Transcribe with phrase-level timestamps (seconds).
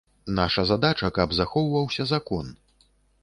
[0.37, 2.51] Наша задача, каб захоўваўся закон.